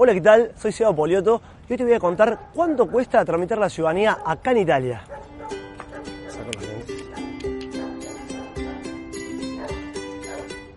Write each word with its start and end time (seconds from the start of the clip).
Hola, 0.00 0.14
¿qué 0.14 0.20
tal? 0.20 0.52
Soy 0.56 0.70
Seba 0.70 0.94
Polioto 0.94 1.42
y 1.68 1.72
hoy 1.72 1.76
te 1.76 1.82
voy 1.82 1.92
a 1.92 1.98
contar 1.98 2.50
cuánto 2.54 2.86
cuesta 2.88 3.24
tramitar 3.24 3.58
la 3.58 3.68
ciudadanía 3.68 4.18
acá 4.24 4.52
en 4.52 4.58
Italia. 4.58 5.02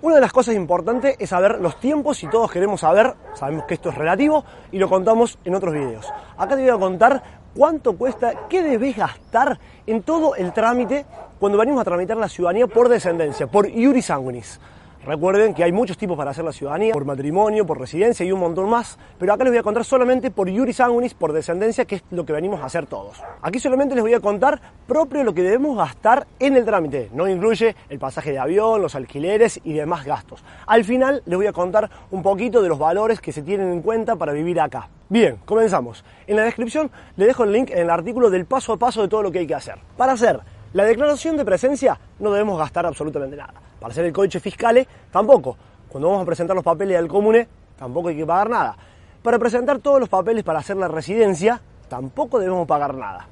Una 0.01 0.15
de 0.15 0.21
las 0.21 0.33
cosas 0.33 0.55
importantes 0.55 1.17
es 1.19 1.29
saber 1.29 1.59
los 1.61 1.79
tiempos 1.79 2.23
y 2.23 2.29
todos 2.29 2.51
queremos 2.51 2.81
saber, 2.81 3.13
sabemos 3.35 3.65
que 3.65 3.75
esto 3.75 3.89
es 3.89 3.95
relativo 3.95 4.43
y 4.71 4.79
lo 4.79 4.89
contamos 4.89 5.37
en 5.45 5.53
otros 5.53 5.75
videos. 5.75 6.11
Acá 6.35 6.55
te 6.55 6.63
voy 6.63 6.71
a 6.71 6.79
contar 6.79 7.21
cuánto 7.55 7.95
cuesta, 7.95 8.47
qué 8.49 8.63
debes 8.63 8.97
gastar 8.97 9.59
en 9.85 10.01
todo 10.01 10.33
el 10.35 10.51
trámite 10.51 11.05
cuando 11.39 11.59
venimos 11.59 11.81
a 11.81 11.85
tramitar 11.85 12.17
la 12.17 12.27
ciudadanía 12.27 12.65
por 12.65 12.89
descendencia, 12.89 13.45
por 13.45 13.69
iuris 13.69 14.07
sanguinis. 14.07 14.59
Recuerden 15.03 15.55
que 15.55 15.63
hay 15.63 15.71
muchos 15.71 15.97
tipos 15.97 16.15
para 16.15 16.29
hacer 16.29 16.45
la 16.45 16.51
ciudadanía, 16.51 16.93
por 16.93 17.05
matrimonio, 17.05 17.65
por 17.65 17.79
residencia 17.79 18.23
y 18.23 18.31
un 18.31 18.39
montón 18.39 18.69
más, 18.69 18.99
pero 19.17 19.33
acá 19.33 19.43
les 19.43 19.51
voy 19.51 19.57
a 19.57 19.63
contar 19.63 19.83
solamente 19.83 20.29
por 20.29 20.47
iuris 20.47 20.75
sanguinis, 20.75 21.15
por 21.15 21.33
descendencia, 21.33 21.85
que 21.85 21.95
es 21.95 22.03
lo 22.11 22.23
que 22.23 22.33
venimos 22.33 22.61
a 22.61 22.65
hacer 22.65 22.85
todos. 22.85 23.19
Aquí 23.41 23.57
solamente 23.57 23.95
les 23.95 24.03
voy 24.03 24.13
a 24.13 24.19
contar 24.19 24.61
propio 24.85 25.23
lo 25.23 25.33
que 25.33 25.41
debemos 25.41 25.75
gastar 25.75 26.27
en 26.37 26.55
el 26.55 26.65
trámite, 26.65 27.09
no 27.15 27.27
incluye 27.27 27.75
el 27.89 27.97
pasaje 27.97 28.31
de 28.31 28.37
avión, 28.37 28.79
los 28.79 28.93
alquileres 28.93 29.59
y 29.63 29.73
demás 29.73 30.05
gastos. 30.05 30.43
Al 30.67 30.83
final 30.83 31.23
les 31.25 31.35
voy 31.35 31.47
a 31.47 31.53
contar 31.53 31.89
un 32.11 32.21
poquito 32.21 32.61
de 32.61 32.69
los 32.69 32.77
valores 32.77 33.19
que 33.19 33.31
se 33.31 33.41
tienen 33.41 33.71
en 33.71 33.81
cuenta 33.81 34.17
para 34.17 34.33
vivir 34.33 34.61
acá. 34.61 34.87
Bien, 35.09 35.39
comenzamos. 35.45 36.05
En 36.27 36.35
la 36.35 36.43
descripción 36.43 36.91
les 37.17 37.27
dejo 37.27 37.43
el 37.43 37.51
link 37.51 37.71
en 37.71 37.79
el 37.79 37.89
artículo 37.89 38.29
del 38.29 38.45
paso 38.45 38.73
a 38.73 38.77
paso 38.77 39.01
de 39.01 39.07
todo 39.07 39.23
lo 39.23 39.31
que 39.31 39.39
hay 39.39 39.47
que 39.47 39.55
hacer. 39.55 39.79
Para 39.97 40.13
hacer 40.13 40.41
la 40.73 40.85
declaración 40.85 41.35
de 41.35 41.43
presencia 41.43 41.99
no 42.19 42.31
debemos 42.31 42.57
gastar 42.57 42.85
absolutamente 42.85 43.35
nada. 43.35 43.53
Para 43.79 43.91
hacer 43.91 44.05
el 44.05 44.13
códice 44.13 44.39
fiscal 44.39 44.87
tampoco. 45.11 45.57
Cuando 45.89 46.07
vamos 46.07 46.23
a 46.23 46.25
presentar 46.25 46.55
los 46.55 46.63
papeles 46.63 46.97
al 46.97 47.09
comune 47.09 47.47
tampoco 47.77 48.07
hay 48.07 48.15
que 48.15 48.25
pagar 48.25 48.49
nada. 48.49 48.77
Para 49.21 49.37
presentar 49.37 49.79
todos 49.79 49.99
los 49.99 50.07
papeles 50.07 50.43
para 50.43 50.59
hacer 50.59 50.77
la 50.77 50.87
residencia 50.87 51.61
tampoco 51.89 52.39
debemos 52.39 52.65
pagar 52.67 52.95
nada. 52.95 53.27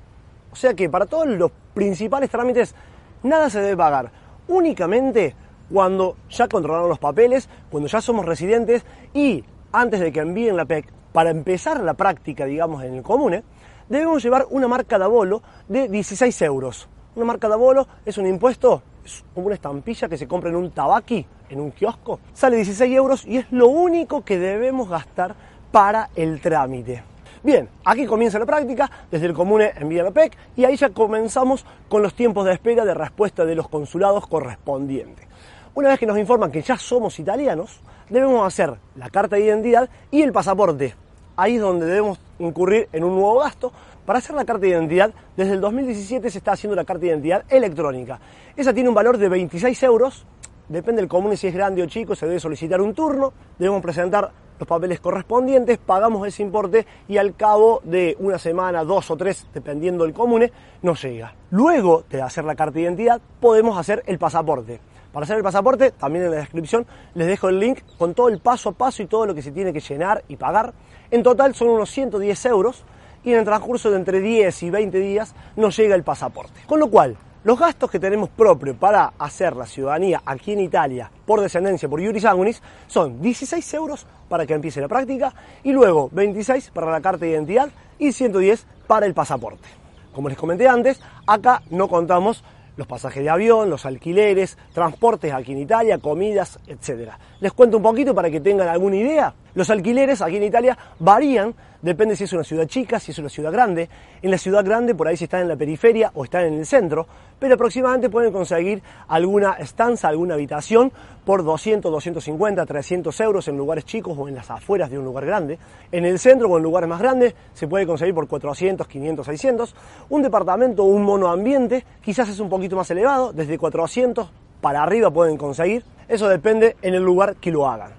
O 0.52 0.56
sea 0.56 0.74
que 0.74 0.90
para 0.90 1.06
todos 1.06 1.28
los 1.28 1.52
principales 1.74 2.30
trámites 2.30 2.76
nada 3.24 3.50
se 3.50 3.62
debe 3.62 3.78
pagar. 3.78 4.12
Únicamente 4.50 5.34
cuando 5.72 6.18
ya 6.30 6.48
controlaron 6.50 6.90
los 6.90 7.00
papeles, 7.00 7.48
cuando 7.70 7.88
ya 7.88 8.02
somos 8.02 8.26
residentes 8.26 8.84
y 9.14 9.46
antes 9.72 10.00
de 10.02 10.12
que 10.12 10.20
envíen 10.20 10.58
la 10.58 10.66
PEC 10.66 10.92
para 11.14 11.30
empezar 11.30 11.80
la 11.82 11.94
práctica, 11.94 12.46
digamos, 12.46 12.84
en 12.84 12.96
el 12.96 13.04
comune, 13.04 13.44
debemos 13.88 14.22
llevar 14.22 14.48
una 14.50 14.68
marca 14.68 14.98
de 14.98 15.06
abolo 15.06 15.42
de 15.68 15.88
16 15.88 16.42
euros. 16.42 16.90
Una 17.20 17.26
marca 17.26 17.50
de 17.50 17.56
abolo 17.56 17.86
es 18.06 18.18
un 18.18 18.28
impuesto, 18.28 18.82
es 19.04 19.26
como 19.36 19.48
una 19.48 19.56
estampilla 19.56 20.08
que 20.08 20.18
se 20.18 20.26
compra 20.26 20.52
en 20.52 20.56
un 20.56 20.72
tabaqui, 20.72 21.26
en 21.50 21.60
un 21.60 21.72
kiosco. 21.72 22.22
Sale 22.34 22.56
16 22.56 22.94
euros 22.96 23.26
y 23.26 23.36
es 23.36 23.52
lo 23.52 23.68
único 23.68 24.24
que 24.24 24.40
debemos 24.40 24.88
gastar 24.88 25.36
para 25.70 26.12
el 26.16 26.40
trámite. 26.40 27.04
Bien, 27.44 27.68
aquí 27.84 28.06
comienza 28.06 28.40
la 28.40 28.46
práctica, 28.46 28.90
desde 29.12 29.26
el 29.26 29.34
comune 29.34 29.74
envía 29.76 30.02
la 30.02 30.12
PEC 30.12 30.38
y 30.56 30.64
ahí 30.64 30.78
ya 30.78 30.92
comenzamos 30.92 31.66
con 31.90 32.02
los 32.02 32.14
tiempos 32.14 32.46
de 32.46 32.54
espera 32.54 32.86
de 32.86 32.94
respuesta 32.94 33.44
de 33.44 33.56
los 33.56 33.68
consulados 33.68 34.26
correspondientes. 34.26 35.28
Una 35.76 35.90
vez 35.90 36.00
que 36.00 36.06
nos 36.06 36.18
informan 36.18 36.54
que 36.54 36.62
ya 36.62 36.78
somos 36.78 37.20
italianos, 37.20 37.82
debemos 38.10 38.48
hacer 38.48 38.78
la 38.96 39.10
carta 39.10 39.36
de 39.36 39.44
identidad 39.44 39.90
y 40.10 40.22
el 40.22 40.32
pasaporte. 40.32 40.96
Ahí 41.36 41.56
es 41.56 41.62
donde 41.62 41.86
debemos 41.86 42.18
incurrir 42.40 42.90
en 42.92 43.04
un 43.04 43.16
nuevo 43.16 43.40
gasto. 43.40 43.72
Para 44.06 44.20
hacer 44.20 44.36
la 44.36 44.46
carta 44.46 44.62
de 44.62 44.70
identidad, 44.70 45.14
desde 45.38 45.54
el 45.54 45.62
2017 45.62 46.30
se 46.30 46.38
está 46.40 46.54
haciendo 46.54 46.76
la 46.76 46.84
carta 46.84 47.02
de 47.02 47.08
identidad 47.08 47.44
electrónica. 47.50 48.20
Esa 48.56 48.74
tiene 48.74 48.90
un 48.90 48.96
valor 48.96 49.18
de 49.18 49.30
26 49.30 49.84
euros, 49.84 50.26
depende 50.68 51.02
del 51.02 51.10
común 51.10 51.38
si 51.38 51.48
es 51.48 51.54
grande 51.54 51.84
o 51.84 51.86
chico, 51.86 52.16
se 52.16 52.26
debe 52.26 52.40
solicitar 52.40 52.82
un 52.82 52.94
turno, 52.94 53.34
debemos 53.58 53.82
presentar 53.82 54.32
los 54.60 54.68
papeles 54.68 55.00
correspondientes, 55.00 55.78
pagamos 55.78 56.28
ese 56.28 56.44
importe 56.44 56.86
y 57.08 57.18
al 57.18 57.36
cabo 57.36 57.82
de 57.86 58.18
una 58.20 58.38
semana, 58.38 58.84
dos 58.84 59.10
o 59.10 59.16
tres, 59.16 59.48
dependiendo 59.54 60.04
del 60.04 60.14
comune, 60.14 60.52
nos 60.82 61.02
llega. 61.02 61.34
Luego 61.50 62.04
de 62.10 62.22
hacer 62.22 62.44
la 62.44 62.56
carta 62.56 62.76
de 62.76 62.82
identidad, 62.82 63.22
podemos 63.40 63.78
hacer 63.78 64.04
el 64.06 64.20
pasaporte. 64.20 64.82
Para 65.14 65.24
hacer 65.24 65.38
el 65.38 65.44
pasaporte, 65.44 65.92
también 65.92 66.26
en 66.26 66.32
la 66.32 66.38
descripción 66.38 66.86
les 67.16 67.28
dejo 67.28 67.50
el 67.50 67.60
link 67.60 67.80
con 67.98 68.14
todo 68.14 68.28
el 68.28 68.40
paso 68.40 68.70
a 68.70 68.72
paso 68.74 69.02
y 69.02 69.08
todo 69.08 69.26
lo 69.26 69.34
que 69.34 69.42
se 69.42 69.52
tiene 69.52 69.74
que 69.74 69.80
llenar 69.80 70.24
y 70.28 70.36
pagar. 70.36 70.74
En 71.10 71.24
total 71.24 71.56
son 71.56 71.70
unos 71.70 71.90
110 71.90 72.46
euros 72.46 72.84
y 73.24 73.32
en 73.32 73.40
el 73.40 73.46
transcurso 73.46 73.90
de 73.90 73.98
entre 73.98 74.20
10 74.20 74.64
y 74.64 74.70
20 74.70 75.00
días 75.00 75.34
nos 75.56 75.76
llega 75.78 75.96
el 75.96 76.04
pasaporte. 76.04 76.60
Con 76.68 76.80
lo 76.80 76.90
cual, 76.90 77.18
los 77.44 77.58
gastos 77.58 77.90
que 77.90 78.00
tenemos 78.00 78.30
propios 78.30 78.76
para 78.76 79.14
hacer 79.18 79.56
la 79.56 79.66
ciudadanía 79.66 80.22
aquí 80.26 80.52
en 80.52 80.60
Italia 80.60 81.10
por 81.26 81.42
descendencia, 81.42 81.88
por 81.88 82.02
Iuris 82.02 82.24
Sanguinis, 82.24 82.62
son 82.88 83.22
16 83.22 83.74
euros 83.76 84.06
para 84.28 84.46
que 84.46 84.54
empiece 84.54 84.82
la 84.82 84.88
práctica 84.88 85.34
y 85.64 85.72
luego 85.72 86.10
26 86.12 86.72
para 86.72 86.92
la 86.92 87.02
carta 87.02 87.26
de 87.26 87.32
identidad 87.32 87.70
y 87.98 88.12
110 88.12 88.66
para 88.88 89.06
el 89.06 89.14
pasaporte. 89.14 89.68
Como 90.14 90.28
les 90.28 90.38
comenté 90.38 90.68
antes, 90.68 91.00
acá 91.28 91.62
no 91.70 91.88
contamos 91.88 92.44
los 92.78 92.88
pasajes 92.88 93.24
de 93.24 93.30
avión, 93.30 93.70
los 93.70 93.86
alquileres, 93.86 94.58
transportes 94.74 95.34
aquí 95.34 95.52
en 95.52 95.60
Italia, 95.60 95.98
comidas, 95.98 96.60
etc. 96.68 97.12
Les 97.40 97.52
cuento 97.54 97.78
un 97.78 97.84
poquito 97.84 98.16
para 98.16 98.30
que 98.30 98.40
tengan 98.40 98.68
alguna 98.68 98.96
idea. 98.96 99.34
Los 99.56 99.70
alquileres 99.70 100.22
aquí 100.22 100.38
en 100.38 100.44
Italia 100.44 100.78
varían, 101.00 101.54
depende 101.82 102.16
si 102.16 102.26
es 102.26 102.34
una 102.34 102.44
ciudad 102.44 102.66
chica, 102.66 103.00
si 103.00 103.12
es 103.12 103.20
una 103.20 103.30
ciudad 103.30 103.52
grande. 103.52 103.90
En 104.22 104.32
la 104.32 104.38
ciudad 104.38 104.64
grande 104.64 104.96
por 104.96 105.08
ahí 105.08 105.18
si 105.18 105.26
están 105.26 105.42
en 105.42 105.48
la 105.48 105.56
periferia 105.56 106.12
o 106.14 106.24
están 106.24 106.46
en 106.46 106.54
el 106.60 106.66
centro, 106.66 107.08
pero 107.40 107.56
aproximadamente 107.56 108.10
pueden 108.10 108.32
conseguir 108.32 108.82
alguna 109.08 109.54
estanza, 109.54 110.08
alguna 110.10 110.36
habitación 110.36 110.92
por 111.26 111.44
200, 111.44 111.92
250, 111.92 112.66
300 112.66 113.20
euros 113.22 113.48
en 113.48 113.58
lugares 113.58 113.86
chicos 113.86 114.18
o 114.18 114.28
en 114.28 114.36
las 114.36 114.50
afueras 114.52 114.90
de 114.90 114.98
un 114.98 115.06
lugar 115.06 115.26
grande. 115.26 115.58
En 115.92 116.06
el 116.06 116.20
centro 116.20 116.50
o 116.50 116.58
en 116.58 116.64
lugares 116.64 116.90
más 116.90 117.00
grandes 117.00 117.36
se 117.54 117.68
puede 117.68 117.86
conseguir 117.86 118.14
por 118.14 118.28
400, 118.28 118.88
500, 118.88 119.26
600. 119.26 119.76
Un 120.10 120.22
departamento 120.22 120.84
un 120.84 121.04
monoambiente 121.04 121.86
quizás 122.02 122.30
es 122.30 122.40
un 122.40 122.50
más 122.76 122.90
elevado, 122.92 123.34
desde 123.34 123.58
400 123.58 124.30
para 124.62 124.84
arriba 124.84 125.12
pueden 125.12 125.38
conseguir. 125.38 125.84
Eso 126.08 126.28
depende 126.28 126.76
en 126.82 126.96
el 126.96 127.04
lugar 127.04 127.36
que 127.36 127.52
lo 127.52 127.70
hagan. 127.70 127.92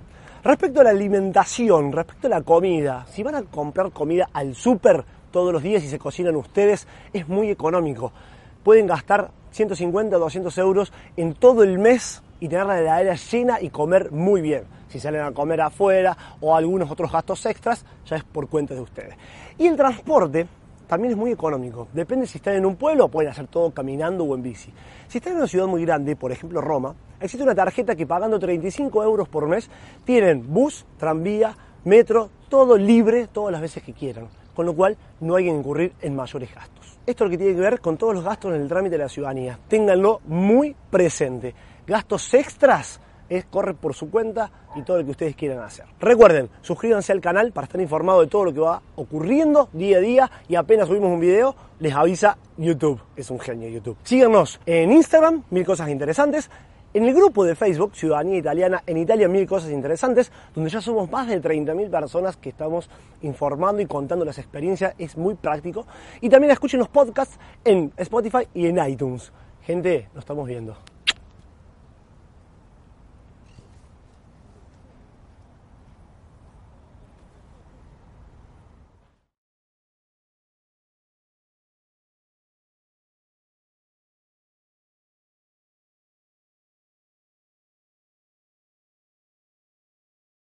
Respecto 0.42 0.80
a 0.80 0.84
la 0.84 0.90
alimentación, 0.90 1.92
respecto 1.92 2.26
a 2.26 2.30
la 2.30 2.42
comida, 2.42 3.06
si 3.10 3.22
van 3.22 3.34
a 3.34 3.42
comprar 3.42 3.90
comida 3.90 4.30
al 4.32 4.54
súper 4.54 5.04
todos 5.30 5.52
los 5.52 5.62
días 5.62 5.84
y 5.84 5.88
se 5.88 5.98
cocinan 5.98 6.34
ustedes, 6.36 6.86
es 7.12 7.28
muy 7.28 7.50
económico. 7.50 8.12
Pueden 8.64 8.86
gastar 8.86 9.30
150 9.52 10.16
o 10.16 10.20
200 10.20 10.58
euros 10.58 10.92
en 11.16 11.34
todo 11.34 11.62
el 11.62 11.78
mes 11.78 12.22
y 12.40 12.48
tener 12.48 12.66
la 12.66 12.80
heladera 12.80 13.14
llena 13.14 13.60
y 13.60 13.70
comer 13.70 14.10
muy 14.12 14.40
bien. 14.40 14.64
Si 14.88 14.98
salen 14.98 15.22
a 15.22 15.32
comer 15.32 15.60
afuera 15.60 16.16
o 16.40 16.56
algunos 16.56 16.90
otros 16.90 17.12
gastos 17.12 17.44
extras, 17.46 17.84
ya 18.06 18.16
es 18.16 18.24
por 18.24 18.48
cuenta 18.48 18.74
de 18.74 18.80
ustedes. 18.80 19.14
Y 19.58 19.66
el 19.66 19.76
transporte, 19.76 20.46
también 20.90 21.12
es 21.12 21.16
muy 21.16 21.30
económico. 21.30 21.86
Depende 21.92 22.26
si 22.26 22.38
están 22.38 22.54
en 22.54 22.66
un 22.66 22.74
pueblo, 22.74 23.06
pueden 23.06 23.30
hacer 23.30 23.46
todo 23.46 23.70
caminando 23.70 24.24
o 24.24 24.34
en 24.34 24.42
bici. 24.42 24.72
Si 25.06 25.18
están 25.18 25.34
en 25.34 25.38
una 25.38 25.46
ciudad 25.46 25.68
muy 25.68 25.82
grande, 25.82 26.16
por 26.16 26.32
ejemplo 26.32 26.60
Roma, 26.60 26.96
existe 27.20 27.44
una 27.44 27.54
tarjeta 27.54 27.94
que 27.94 28.08
pagando 28.08 28.40
35 28.40 29.04
euros 29.04 29.28
por 29.28 29.46
mes 29.46 29.70
tienen 30.04 30.52
bus, 30.52 30.84
tranvía, 30.98 31.56
metro, 31.84 32.28
todo 32.48 32.76
libre 32.76 33.28
todas 33.28 33.52
las 33.52 33.60
veces 33.60 33.84
que 33.84 33.92
quieran. 33.92 34.26
Con 34.52 34.66
lo 34.66 34.74
cual 34.74 34.96
no 35.20 35.36
hay 35.36 35.44
que 35.44 35.50
incurrir 35.50 35.92
en 36.00 36.16
mayores 36.16 36.52
gastos. 36.52 36.98
Esto 37.06 37.22
es 37.22 37.28
lo 37.28 37.30
que 37.30 37.38
tiene 37.38 37.54
que 37.54 37.60
ver 37.60 37.80
con 37.80 37.96
todos 37.96 38.12
los 38.12 38.24
gastos 38.24 38.52
en 38.52 38.60
el 38.60 38.66
trámite 38.66 38.96
de 38.96 39.04
la 39.04 39.08
ciudadanía. 39.08 39.60
Ténganlo 39.68 40.22
muy 40.24 40.74
presente. 40.90 41.54
Gastos 41.86 42.34
extras 42.34 43.00
es 43.30 43.46
corre 43.46 43.72
por 43.72 43.94
su 43.94 44.10
cuenta 44.10 44.50
y 44.76 44.82
todo 44.82 44.98
lo 44.98 45.04
que 45.04 45.12
ustedes 45.12 45.36
quieran 45.36 45.60
hacer. 45.60 45.86
Recuerden, 45.98 46.50
suscríbanse 46.60 47.12
al 47.12 47.22
canal 47.22 47.52
para 47.52 47.64
estar 47.64 47.80
informados 47.80 48.22
de 48.22 48.26
todo 48.26 48.44
lo 48.44 48.52
que 48.52 48.60
va 48.60 48.82
ocurriendo 48.96 49.70
día 49.72 49.96
a 49.96 50.00
día 50.00 50.30
y 50.48 50.56
apenas 50.56 50.88
subimos 50.88 51.10
un 51.10 51.20
video 51.20 51.54
les 51.78 51.94
avisa 51.94 52.36
YouTube. 52.58 53.00
Es 53.16 53.30
un 53.30 53.40
genio 53.40 53.68
YouTube. 53.68 53.96
Síganos 54.04 54.60
en 54.66 54.92
Instagram, 54.92 55.44
mil 55.50 55.64
cosas 55.64 55.88
interesantes. 55.88 56.50
En 56.92 57.04
el 57.04 57.14
grupo 57.14 57.44
de 57.44 57.54
Facebook, 57.54 57.94
Ciudadanía 57.94 58.38
Italiana 58.38 58.82
en 58.84 58.96
Italia, 58.96 59.28
mil 59.28 59.46
cosas 59.46 59.70
interesantes, 59.70 60.32
donde 60.52 60.70
ya 60.70 60.80
somos 60.80 61.08
más 61.08 61.28
de 61.28 61.40
30.000 61.40 61.88
personas 61.88 62.36
que 62.36 62.48
estamos 62.48 62.90
informando 63.22 63.80
y 63.80 63.86
contando 63.86 64.24
las 64.24 64.38
experiencias, 64.38 64.94
es 64.98 65.16
muy 65.16 65.36
práctico. 65.36 65.86
Y 66.20 66.28
también 66.28 66.50
escuchen 66.50 66.80
los 66.80 66.88
podcasts 66.88 67.38
en 67.64 67.92
Spotify 67.96 68.48
y 68.54 68.66
en 68.66 68.84
iTunes. 68.84 69.32
Gente, 69.62 70.08
nos 70.14 70.24
estamos 70.24 70.48
viendo. 70.48 70.76